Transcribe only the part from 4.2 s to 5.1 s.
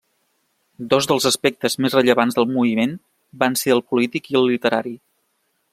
i el literari.